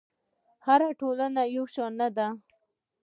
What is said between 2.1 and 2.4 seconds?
ده.